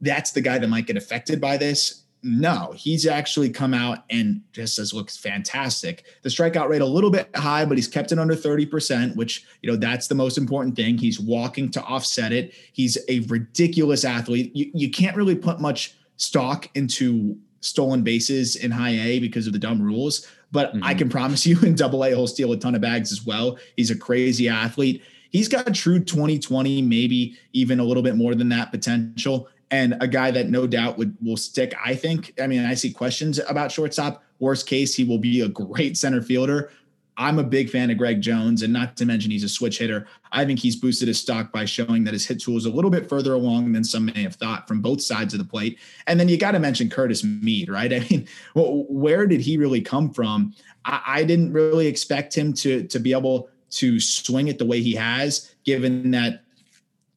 [0.00, 2.04] that's the guy that might get affected by this.
[2.22, 6.04] No, he's actually come out and just as looks fantastic.
[6.22, 9.70] The strikeout rate a little bit high, but he's kept it under 30%, which, you
[9.70, 10.98] know, that's the most important thing.
[10.98, 12.52] He's walking to offset it.
[12.72, 14.54] He's a ridiculous athlete.
[14.54, 19.54] You, you can't really put much stock into stolen bases in high A because of
[19.54, 20.84] the dumb rules, but mm-hmm.
[20.84, 23.58] I can promise you in double A, he'll steal a ton of bags as well.
[23.76, 25.02] He's a crazy athlete.
[25.30, 30.08] He's got true 2020, maybe even a little bit more than that potential and a
[30.08, 31.74] guy that no doubt would will stick.
[31.84, 32.34] I think.
[32.40, 34.22] I mean, I see questions about shortstop.
[34.38, 36.70] Worst case, he will be a great center fielder.
[37.16, 40.06] I'm a big fan of Greg Jones, and not to mention he's a switch hitter.
[40.32, 42.90] I think he's boosted his stock by showing that his hit tool is a little
[42.90, 45.78] bit further along than some may have thought from both sides of the plate.
[46.06, 47.92] And then you got to mention Curtis Mead, right?
[47.92, 50.54] I mean, where did he really come from?
[50.86, 54.80] I, I didn't really expect him to to be able to swing it the way
[54.80, 56.42] he has, given that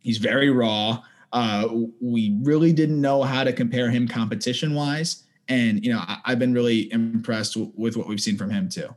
[0.01, 1.01] he's very raw.
[1.33, 1.67] Uh,
[1.99, 5.23] we really didn't know how to compare him competition wise.
[5.49, 8.69] And, you know, I, have been really impressed w- with what we've seen from him
[8.69, 8.95] too.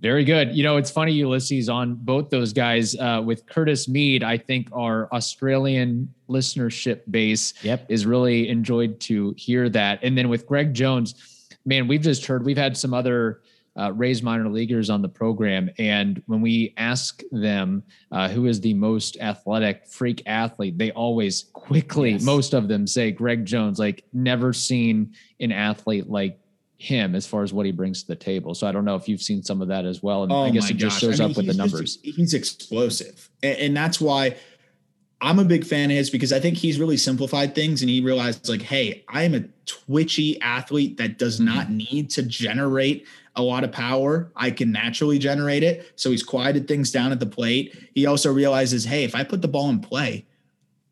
[0.00, 0.56] Very good.
[0.56, 2.96] You know, it's funny, Ulysses, on both those guys.
[2.96, 7.86] Uh, with Curtis Mead, I think our Australian listenership base yep.
[7.88, 10.00] is really enjoyed to hear that.
[10.02, 11.14] And then with Greg Jones,
[11.64, 13.42] man, we've just heard, we've had some other
[13.78, 15.70] uh, Rays minor leaguers on the program.
[15.78, 17.82] And when we ask them
[18.12, 22.22] uh, who is the most athletic freak athlete, they always quickly, yes.
[22.22, 26.38] most of them say Greg Jones, like never seen an athlete like
[26.76, 28.54] him as far as what he brings to the table.
[28.54, 30.22] So I don't know if you've seen some of that as well.
[30.22, 31.00] And oh I guess it just gosh.
[31.00, 31.96] shows I mean, up with the numbers.
[31.96, 33.30] Just, he's explosive.
[33.42, 34.36] And, and that's why
[35.24, 38.02] I'm a big fan of his because I think he's really simplified things and he
[38.02, 41.76] realized like, hey, I am a twitchy athlete that does not mm-hmm.
[41.78, 44.30] need to generate a lot of power.
[44.36, 45.92] I can naturally generate it.
[45.96, 47.74] So he's quieted things down at the plate.
[47.94, 50.26] He also realizes, hey, if I put the ball in play,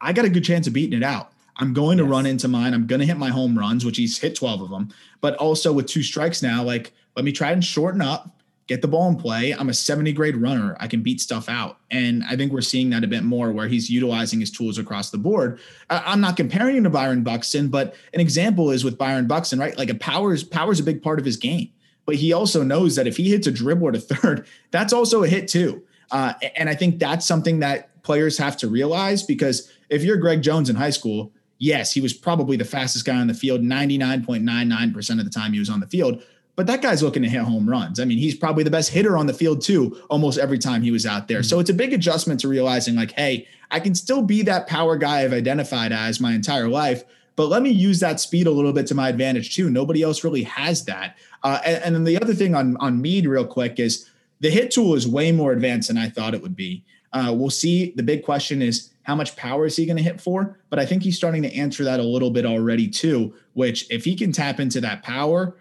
[0.00, 1.30] I got a good chance of beating it out.
[1.56, 2.72] I'm going to run into mine.
[2.72, 4.94] I'm going to hit my home runs, which he's hit 12 of them.
[5.20, 8.88] But also with two strikes now, like, let me try and shorten up, get the
[8.88, 9.52] ball in play.
[9.52, 10.76] I'm a 70 grade runner.
[10.80, 11.78] I can beat stuff out.
[11.90, 15.10] And I think we're seeing that a bit more where he's utilizing his tools across
[15.10, 15.58] the board.
[15.90, 19.76] I'm not comparing him to Byron Buxton, but an example is with Byron Buxton, right?
[19.76, 21.70] Like a power is power is a big part of his game
[22.04, 25.28] but he also knows that if he hits a dribble to third, that's also a
[25.28, 25.82] hit too.
[26.10, 30.42] Uh, and I think that's something that players have to realize because if you're Greg
[30.42, 35.18] Jones in high school, yes, he was probably the fastest guy on the field 99.99%
[35.18, 36.22] of the time he was on the field.
[36.54, 37.98] But that guy's looking to hit home runs.
[37.98, 40.90] I mean, he's probably the best hitter on the field too, almost every time he
[40.90, 41.38] was out there.
[41.38, 41.44] Mm-hmm.
[41.44, 44.96] So it's a big adjustment to realizing, like, hey, I can still be that power
[44.96, 47.04] guy I've identified as my entire life,
[47.36, 49.70] but let me use that speed a little bit to my advantage too.
[49.70, 51.16] Nobody else really has that.
[51.42, 54.10] Uh, and, and then the other thing on on Mead, real quick, is
[54.40, 56.84] the hit tool is way more advanced than I thought it would be.
[57.12, 57.92] Uh, we'll see.
[57.96, 60.58] The big question is how much power is he going to hit for?
[60.70, 63.34] But I think he's starting to answer that a little bit already too.
[63.54, 65.56] Which, if he can tap into that power,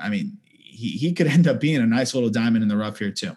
[0.00, 2.98] I mean, he he could end up being a nice little diamond in the rough
[2.98, 3.36] here too.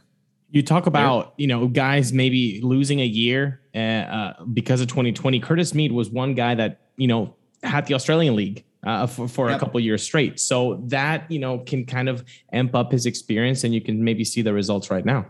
[0.49, 5.39] You talk about you know guys maybe losing a year uh, uh, because of 2020.
[5.39, 9.49] Curtis Mead was one guy that you know had the Australian League uh, for, for
[9.49, 9.57] yep.
[9.57, 10.39] a couple years straight.
[10.39, 14.23] So that, you know, can kind of amp up his experience and you can maybe
[14.23, 15.25] see the results right now.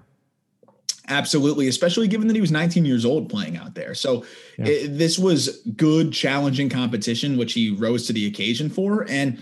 [1.10, 3.93] Absolutely, especially given that he was 19 years old playing out there.
[3.93, 4.26] So
[4.58, 4.67] yeah.
[4.67, 9.06] it, this was good, challenging competition, which he rose to the occasion for.
[9.10, 9.41] And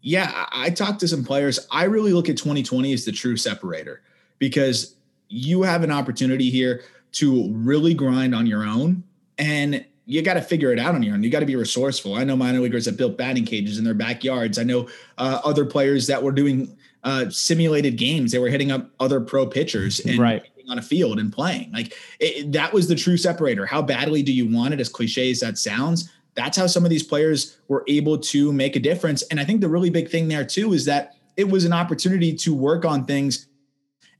[0.00, 1.66] yeah, I, talked to some players.
[1.70, 4.00] I really look at 2020 as the true separator
[4.38, 4.94] because
[5.28, 6.82] you have an opportunity here
[7.12, 9.02] to really grind on your own.
[9.38, 11.22] And you got to figure it out on your own.
[11.22, 12.14] You got to be resourceful.
[12.14, 14.58] I know minor leaguers that built batting cages in their backyards.
[14.58, 18.32] I know uh, other players that were doing uh, simulated games.
[18.32, 20.42] They were hitting up other pro pitchers and right.
[20.70, 21.72] on a field and playing.
[21.72, 23.66] Like it, that was the true separator.
[23.66, 24.80] How badly do you want it?
[24.80, 28.76] As cliche as that sounds, that's how some of these players were able to make
[28.76, 29.22] a difference.
[29.22, 32.32] And I think the really big thing there too is that it was an opportunity
[32.36, 33.48] to work on things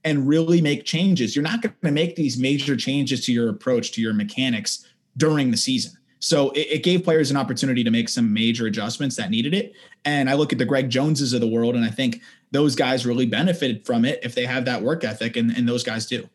[0.03, 1.33] and really make changes.
[1.33, 5.49] You're not going to make these major changes to your approach, to your mechanics during
[5.49, 5.93] the season.
[6.19, 9.73] So it, it, gave players an opportunity to make some major adjustments that needed it.
[10.03, 13.05] And I look at the Greg Joneses of the world, and I think those guys
[13.05, 16.29] really benefited from it if they have that work ethic, and, and those guys do.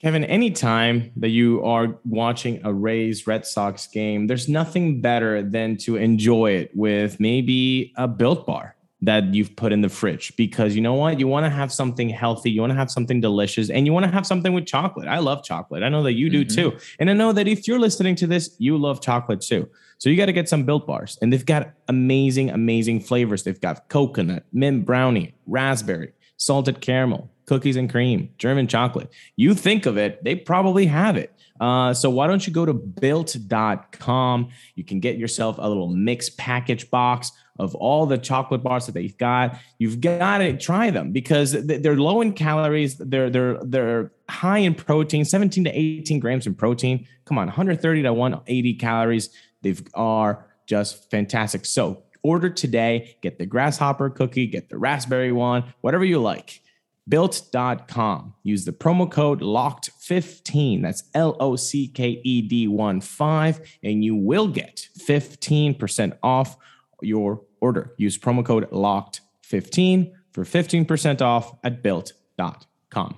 [0.00, 5.76] Kevin, anytime that you are watching a Rays Red Sox game, there's nothing better than
[5.78, 10.74] to enjoy it with maybe a built bar that you've put in the fridge because
[10.74, 11.20] you know what?
[11.20, 14.06] You want to have something healthy, you want to have something delicious, and you want
[14.06, 15.06] to have something with chocolate.
[15.06, 15.82] I love chocolate.
[15.82, 16.70] I know that you do mm-hmm.
[16.70, 16.84] too.
[16.98, 19.68] And I know that if you're listening to this, you love chocolate too.
[19.98, 23.42] So you got to get some built bars, and they've got amazing, amazing flavors.
[23.42, 29.10] They've got coconut, mint brownie, raspberry, salted caramel, cookies and cream, German chocolate.
[29.34, 31.34] You think of it, they probably have it.
[31.60, 34.48] Uh, so why don't you go to built.com?
[34.76, 38.92] You can get yourself a little mix package box of all the chocolate bars that
[38.92, 39.58] they've got.
[39.78, 42.96] You've got to try them because they're low in calories.
[42.98, 47.04] They're they're they're high in protein, 17 to 18 grams in protein.
[47.24, 49.30] Come on, 130 to 180 calories.
[49.62, 51.66] They are just fantastic.
[51.66, 53.16] So order today.
[53.22, 56.62] Get the grasshopper cookie, get the raspberry one, whatever you like
[57.08, 58.34] built.com.
[58.42, 60.82] Use the promo code locked15.
[60.82, 66.56] That's L O C K E D 1 5, and you will get 15% off
[67.02, 67.94] your order.
[67.96, 73.16] Use promo code locked15 for 15% off at built.com.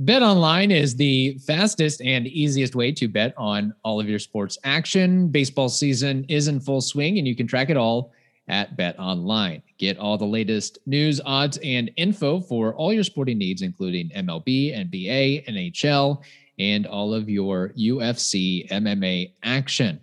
[0.00, 4.58] Bet online is the fastest and easiest way to bet on all of your sports
[4.64, 5.28] action.
[5.28, 8.12] Baseball season is in full swing, and you can track it all
[8.48, 9.62] at Bet Online.
[9.78, 14.74] Get all the latest news, odds, and info for all your sporting needs, including MLB,
[14.74, 16.22] NBA, NHL,
[16.58, 20.00] and all of your UFC MMA action.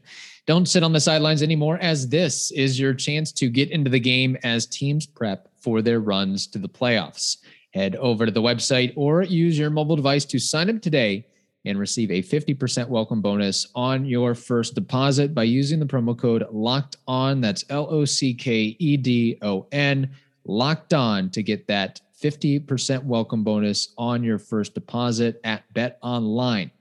[0.48, 4.00] Don't sit on the sidelines anymore, as this is your chance to get into the
[4.00, 7.38] game as teams prep for their runs to the playoffs.
[7.74, 11.26] Head over to the website or use your mobile device to sign up today
[11.66, 16.46] and receive a 50% welcome bonus on your first deposit by using the promo code
[16.52, 17.42] locked on.
[17.42, 20.10] That's L O C K E D O N,
[20.46, 26.72] locked on to get that 50% welcome bonus on your first deposit at Bet Online.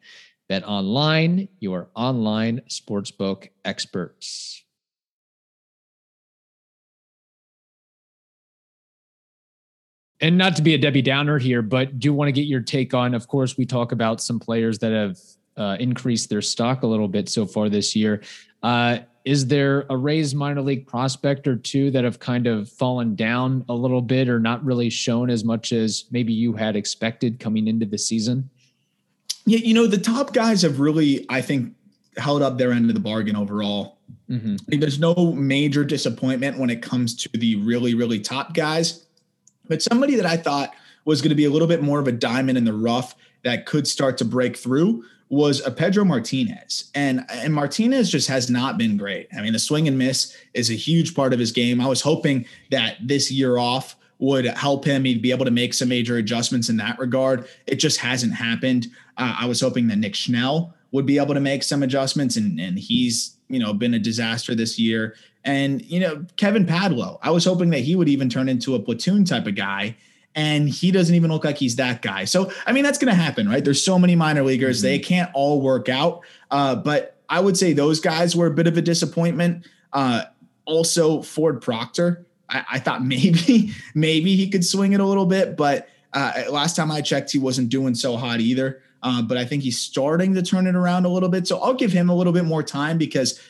[0.49, 4.65] Bet Online, your online sportsbook experts.
[10.21, 12.95] And not to be a Debbie Downer here, but do want to get your take
[12.95, 13.15] on.
[13.15, 15.19] Of course, we talk about some players that have
[15.57, 18.23] uh, increased their stock a little bit so far this year.
[18.63, 23.15] Uh, is there a raised minor league prospect or two that have kind of fallen
[23.15, 27.39] down a little bit or not really shown as much as maybe you had expected
[27.39, 28.49] coming into the season?
[29.45, 31.75] Yeah, you know, the top guys have really, I think,
[32.17, 33.99] held up their end of the bargain overall.
[34.31, 34.57] Mm-hmm.
[34.59, 39.07] I mean, there's no major disappointment when it comes to the really, really top guys.
[39.69, 42.13] But somebody that I thought was going to be a little bit more of a
[42.13, 46.91] diamond in the rough that could start to break through was a Pedro Martinez.
[46.95, 49.29] And and Martinez just has not been great.
[49.37, 51.81] I mean, the swing and miss is a huge part of his game.
[51.81, 55.73] I was hoping that this year off would help him He'd be able to make
[55.73, 57.49] some major adjustments in that regard.
[57.67, 58.89] It just hasn't happened.
[59.17, 62.61] Uh, I was hoping that Nick Schnell would be able to make some adjustments, and
[62.61, 65.15] and he's you know been a disaster this year.
[65.45, 68.79] And, you know, Kevin Padlo, I was hoping that he would even turn into a
[68.79, 69.97] platoon type of guy.
[70.35, 72.25] And he doesn't even look like he's that guy.
[72.25, 73.65] So, I mean, that's going to happen, right?
[73.65, 74.87] There's so many minor leaguers, mm-hmm.
[74.87, 76.21] they can't all work out.
[76.51, 79.67] Uh, but I would say those guys were a bit of a disappointment.
[79.93, 80.25] Uh,
[80.67, 85.57] also, Ford Proctor, I, I, thought maybe, maybe he could swing it a little bit.
[85.57, 88.83] But uh, last time I checked, he wasn't doing so hot either.
[89.03, 91.47] Uh, but I think he's starting to turn it around a little bit.
[91.47, 93.41] So I'll give him a little bit more time because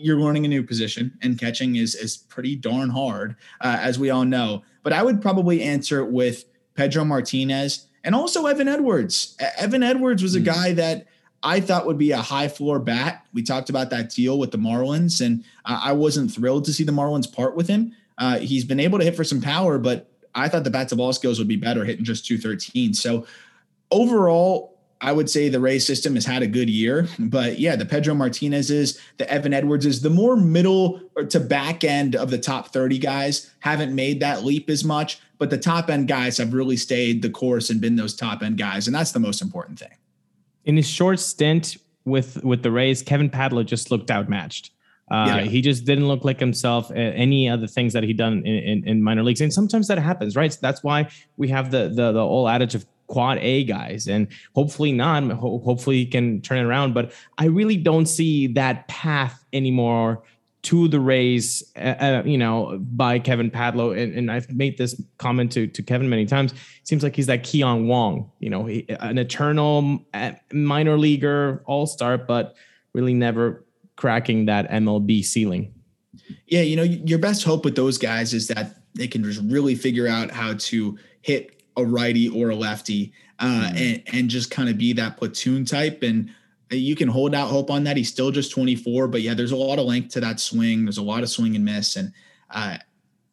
[0.00, 4.10] you're learning a new position and catching is is pretty darn hard, uh, as we
[4.10, 4.62] all know.
[4.82, 9.36] But I would probably answer it with Pedro Martinez and also Evan Edwards.
[9.58, 10.46] Evan Edwards was a hmm.
[10.46, 11.06] guy that
[11.42, 13.24] I thought would be a high floor bat.
[13.32, 16.84] We talked about that deal with the Marlins, and uh, I wasn't thrilled to see
[16.84, 17.94] the Marlins part with him.
[18.18, 20.96] Uh, he's been able to hit for some power, but I thought the bat to
[20.96, 22.92] ball skills would be better hitting just 213.
[22.94, 23.26] So
[23.90, 27.86] overall, I would say the Rays system has had a good year, but yeah, the
[27.86, 32.68] Pedro Martinez's, the Evan Edwardses, the more middle or to back end of the top
[32.68, 36.76] 30 guys haven't made that leap as much, but the top end guys have really
[36.76, 39.92] stayed the course and been those top end guys, and that's the most important thing.
[40.64, 44.70] In his short stint with with the Rays, Kevin Padlo just looked outmatched.
[45.10, 45.40] Uh, yeah.
[45.40, 46.90] He just didn't look like himself.
[46.92, 50.36] Any other things that he done in, in, in minor leagues, and sometimes that happens,
[50.36, 50.52] right?
[50.52, 54.28] So that's why we have the the the old adage of quad A guys, and
[54.54, 55.24] hopefully not.
[55.32, 56.94] Hopefully he can turn it around.
[56.94, 60.22] But I really don't see that path anymore
[60.62, 63.98] to the Rays, uh, uh, you know, by Kevin Padlo.
[63.98, 66.52] And, and, I've made this comment to, to Kevin many times.
[66.52, 71.62] It seems like he's that Kean Wong, you know, he, an eternal uh, minor leaguer,
[71.66, 72.56] all star, but
[72.92, 73.64] really never
[73.96, 75.72] cracking that MLB ceiling.
[76.46, 79.74] Yeah, you know, your best hope with those guys is that they can just really
[79.74, 83.76] figure out how to hit a righty or a lefty uh, mm-hmm.
[83.76, 86.02] and, and just kind of be that platoon type.
[86.02, 86.30] And
[86.70, 87.96] you can hold out hope on that.
[87.96, 90.84] He's still just 24, but yeah, there's a lot of length to that swing.
[90.84, 92.12] There's a lot of swing and miss, and
[92.50, 92.78] uh,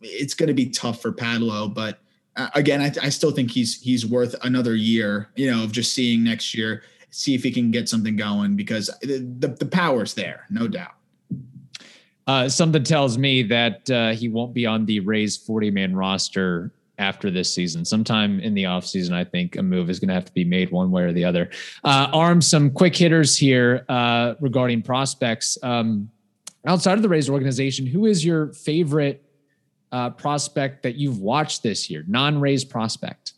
[0.02, 1.72] it's going to be tough for Padlo.
[1.72, 2.00] But
[2.36, 5.94] uh, again, I, I, still think he's he's worth another year, you know, of just
[5.94, 10.14] seeing next year, see if he can get something going because the the, the power's
[10.14, 10.94] there, no doubt.
[12.26, 16.72] Uh, something tells me that uh, he won't be on the Rays 40 man roster
[16.98, 17.86] after this season.
[17.86, 20.72] Sometime in the offseason, I think a move is going to have to be made
[20.72, 21.50] one way or the other.
[21.84, 25.58] Uh, Aram, some quick hitters here uh, regarding prospects.
[25.62, 26.10] Um,
[26.66, 29.24] outside of the Rays organization, who is your favorite
[29.92, 33.34] uh, prospect that you've watched this year, non Rays prospect?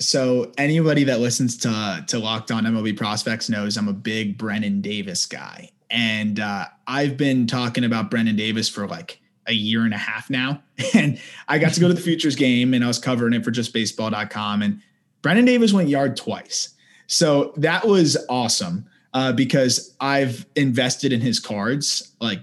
[0.00, 4.82] So anybody that listens to to Locked On MLB Prospects knows I'm a big Brennen
[4.82, 9.94] Davis guy, and uh, I've been talking about Brennen Davis for like a year and
[9.94, 10.62] a half now.
[10.94, 13.50] And I got to go to the futures game and I was covering it for
[13.50, 14.62] justbaseball.com.
[14.62, 14.80] And
[15.22, 16.74] Brennen Davis went yard twice.
[17.06, 22.40] So that was awesome uh, because I've invested in his cards like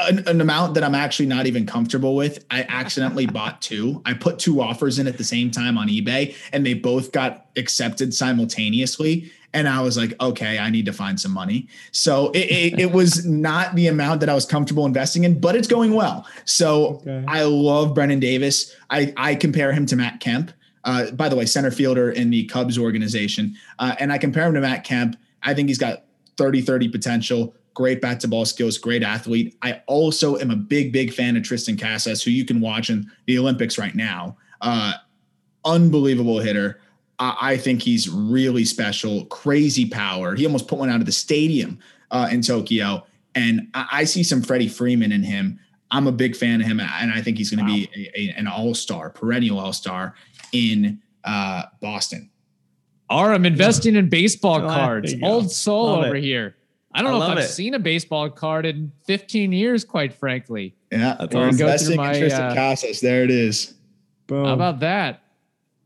[0.00, 2.44] an, an, amount that I'm actually not even comfortable with.
[2.50, 4.02] I accidentally bought two.
[4.04, 7.46] I put two offers in at the same time on eBay and they both got
[7.56, 11.68] accepted simultaneously and I was like, okay, I need to find some money.
[11.92, 15.54] So it, it, it, was not the amount that I was comfortable investing in, but
[15.54, 16.26] it's going well.
[16.44, 17.24] So okay.
[17.28, 18.74] I love Brennen Davis.
[18.90, 20.50] I, I compare him to Matt Kemp.
[20.82, 23.56] Uh, by the way, center fielder in the Cubs organization.
[23.78, 25.16] Uh, and I compare him to Matt Kemp.
[25.42, 26.04] I think he's got
[26.36, 29.56] 30 30 potential, great bat to ball skills, great athlete.
[29.62, 33.10] I also am a big, big fan of Triston Casas, who you can watch in
[33.26, 34.36] the Olympics right now.
[34.60, 34.94] Uh,
[35.64, 36.80] unbelievable hitter.
[37.18, 40.34] I think he's really special, crazy power.
[40.34, 41.78] He almost put one out of the stadium
[42.10, 43.06] uh, in Tokyo.
[43.36, 45.60] And I, I, see some Freddie Freeman in him.
[45.92, 47.76] I'm a big fan of him, and I think he's going to wow.
[47.76, 50.16] be a, a, an all star, perennial all star
[50.52, 52.30] in uh, Boston.
[53.08, 55.14] All right, I'm investing in baseball cards.
[55.22, 56.24] Old soul love over it.
[56.24, 56.56] here.
[56.94, 57.48] I don't I know if I've it.
[57.48, 60.76] seen a baseball card in 15 years, quite frankly.
[60.92, 61.48] Yeah, that's awesome.
[61.48, 63.00] investing my, interest uh, in Casas.
[63.00, 63.74] There it is.
[64.28, 64.46] Boom.
[64.46, 65.22] How about that?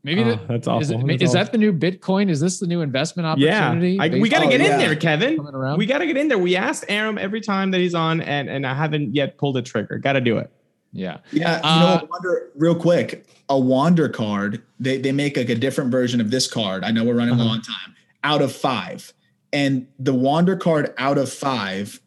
[0.03, 0.81] Maybe oh, that, that's awful.
[0.81, 1.43] Is, it, that's is awful.
[1.45, 2.29] that the new Bitcoin?
[2.29, 3.93] Is this the new investment opportunity?
[3.93, 4.77] Yeah, I, we got to get oh, in yeah.
[4.77, 5.77] there, Kevin.
[5.77, 6.37] We got to get in there.
[6.37, 9.61] We asked Aram every time that he's on, and and I haven't yet pulled a
[9.61, 9.97] trigger.
[9.97, 10.49] Got to do it.
[10.93, 11.59] Yeah, yeah.
[11.63, 14.63] Uh, know, wonder, real quick, a Wander card.
[14.79, 16.83] They they make like a different version of this card.
[16.83, 17.43] I know we're running uh-huh.
[17.43, 17.95] low on time.
[18.23, 19.13] Out of five,
[19.51, 21.99] and the Wander card out of five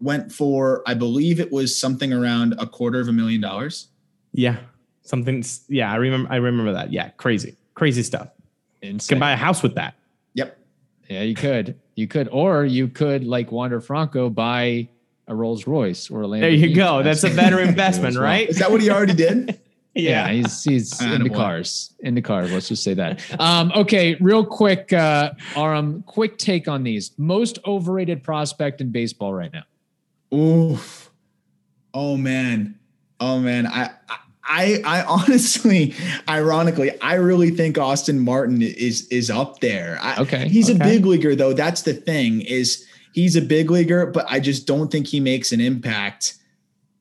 [0.00, 3.88] went for, I believe it was something around a quarter of a million dollars.
[4.32, 4.58] Yeah.
[5.02, 6.32] Something, yeah, I remember.
[6.32, 6.92] I remember that.
[6.92, 8.28] Yeah, crazy, crazy stuff.
[8.80, 9.16] Insane.
[9.16, 9.94] Can buy a house with that.
[10.34, 10.58] Yep.
[11.08, 11.78] Yeah, you could.
[11.94, 14.88] You could, or you could, like Wander Franco, buy
[15.26, 16.40] a Rolls Royce or a Lamborghini.
[16.40, 17.02] There you go.
[17.02, 18.48] That's a better investment, right?
[18.48, 19.60] Is that what he already did?
[19.94, 20.26] yeah.
[20.26, 20.32] yeah.
[20.32, 21.94] he's he's into cars.
[22.00, 22.52] Into cars.
[22.52, 23.22] Let's just say that.
[23.40, 27.12] Um, okay, real quick, uh, Aram, quick take on these.
[27.16, 29.64] Most overrated prospect in baseball right now.
[30.36, 31.10] Oof.
[31.92, 32.78] Oh man.
[33.20, 33.66] Oh man.
[33.66, 35.94] I, I I I honestly,
[36.28, 39.98] ironically, I really think Austin Martin is is up there.
[40.02, 40.78] I, okay, he's okay.
[40.78, 41.52] a big leaguer though.
[41.52, 45.52] That's the thing is he's a big leaguer, but I just don't think he makes
[45.52, 46.34] an impact.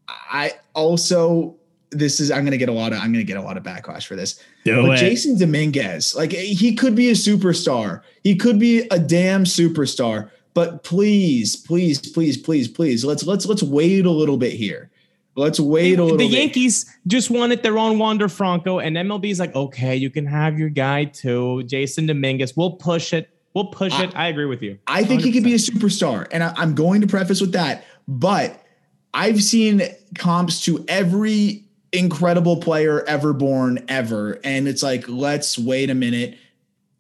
[0.08, 1.58] I also
[1.94, 3.58] this is I'm going to get a lot of I'm going to get a lot
[3.58, 4.40] of backlash for this.
[4.66, 5.12] Do but it.
[5.12, 8.02] Jasson Dominguez, like he could be a superstar.
[8.24, 10.30] He could be a damn superstar.
[10.54, 14.92] But please, please, please, please, please, let's let's let's wait a little bit here.
[15.36, 16.18] Let's wait a little.
[16.18, 16.26] Bit.
[16.26, 16.40] The bit.
[16.40, 20.60] Yankees just wanted their own Wander Franco, and MLB is like, okay, you can have
[20.60, 22.56] your guy too, Jasson Dominguez.
[22.56, 23.30] We'll push it.
[23.56, 24.16] We'll push I, it.
[24.16, 24.78] I agree with you.
[24.88, 27.84] I think he could be a superstar, and I, I'm going to preface with that.
[28.08, 28.64] But
[29.14, 29.82] I've seen
[30.18, 31.63] comps to every
[31.94, 36.38] incredible player ever born ever, and it's like, let's wait a minute.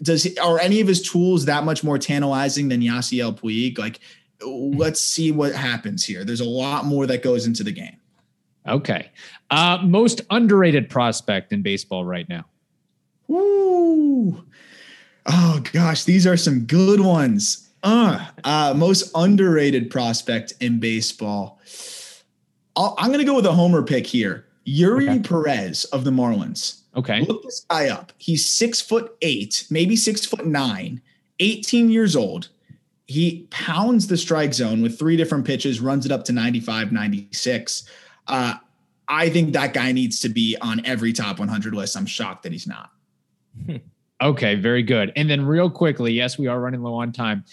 [0.02, 3.78] Does he, are any of his tools that much more tantalizing than Yasiel Puig?
[3.78, 4.00] Like,
[4.46, 6.24] let's see what happens here.
[6.24, 7.98] There's a lot more that goes into the game.
[8.68, 9.10] Okay.
[9.50, 12.46] Uh, most underrated prospect in baseball right now.
[13.30, 14.44] Ooh.
[15.26, 17.70] Oh gosh, these are some good ones.
[17.82, 21.60] Uh, uh most underrated prospect in baseball.
[22.78, 24.46] i am going to go with a homer pick here.
[24.68, 25.20] Eury okay.
[25.20, 26.82] Perez of the Marlins.
[26.96, 27.22] Okay.
[27.22, 28.14] Look this guy up.
[28.18, 31.02] He's six foot eight, maybe six foot nine,
[31.40, 32.50] 18 years old.
[33.08, 37.84] he pounds the strike zone with three different pitches, runs it up to 95, 96.
[38.28, 38.56] Uh,
[39.08, 41.98] I think that guy needs to be on every top 100 list.
[41.98, 42.92] I'm shocked that he's not.
[44.22, 45.12] Okay, very good.
[45.18, 47.44] And then, real quickly, yes, we are running low on time.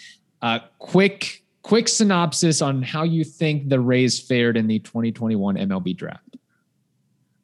[0.41, 5.97] Uh, quick, quick synopsis on how you think the Rays fared in the 2021 MLB
[5.97, 6.30] draft.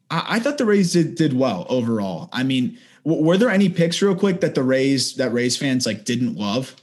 [0.10, 2.30] I, I thought the Rays did, did well overall.
[2.32, 5.86] I mean, w- were there any picks, real quick, that the Rays that Rays fans
[5.86, 6.76] like didn't love?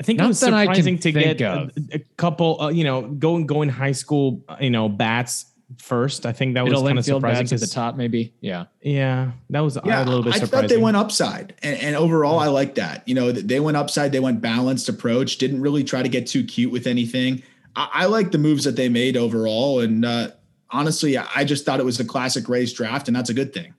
[0.00, 2.68] I think Not it was that I can surprising to get a, a couple, uh,
[2.68, 5.46] you know, going going high school, uh, you know, bats
[5.78, 6.24] first.
[6.24, 8.32] I think that was kind of surprising bats at the 'cause- top, maybe.
[8.40, 8.66] Yeah.
[8.80, 10.68] Yeah, that was Yeah, a little bit I surprising.
[10.68, 13.02] thought they went upside, and, and overall, I like that.
[13.08, 14.12] You know, they went upside.
[14.12, 15.38] They went balanced approach.
[15.38, 17.42] Didn't really try to get too cute with anything.
[17.74, 20.30] I, I like the moves that they made overall, and uh,
[20.70, 23.74] honestly, I just thought it was a classic Rays draft, and that's a good thing.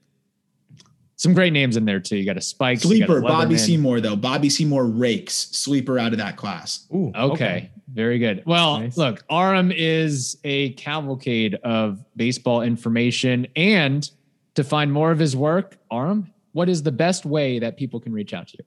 [1.15, 2.15] Some great names in there too.
[2.15, 4.15] You got a Spike, you got a Sleeper, Bobby Seymour though.
[4.15, 6.87] Bobby Seymour rakes sleeper out of that class.
[6.93, 7.71] Ooh, Okay.
[7.91, 8.43] Very good.
[8.45, 8.95] Well, Nice.
[8.97, 13.47] look, Aram is a cavalcade of baseball information.
[13.55, 14.09] And
[14.55, 18.13] to find more of his work, Aram, what is the best way that people can
[18.13, 18.65] reach out to you?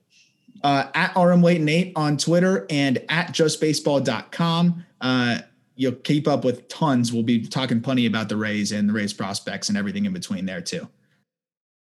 [0.61, 4.85] Uh, at Aram Leighton 8 on Twitter and at justbaseball.com.
[5.01, 5.39] Uh,
[5.75, 7.11] you'll keep up with tons.
[7.11, 10.45] We'll be talking plenty about the Rays and the Rays prospects and everything in between
[10.45, 10.87] there too.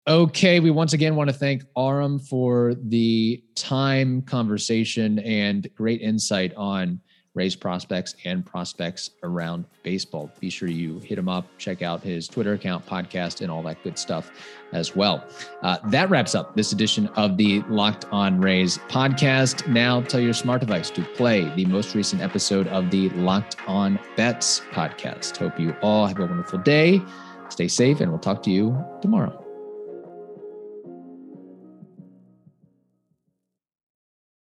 [0.05, 6.53] Okay, we once again want to thank Aram for the time, conversation, and great insight
[6.55, 6.99] on
[7.35, 10.31] Rays prospects and prospects around baseball.
[10.39, 13.81] Be sure you hit him up, check out his Twitter account, podcast, and all that
[13.83, 14.31] good stuff
[14.71, 15.25] as well.
[15.61, 19.67] Uh, that wraps up this edition of the Locked On Rays podcast.
[19.67, 23.99] Now tell your smart device to play the most recent episode of the Locked On
[24.15, 25.35] Bets podcast.
[25.37, 27.01] Hope you all have a wonderful day.
[27.49, 29.42] Stay safe, and we'll talk to you tomorrow.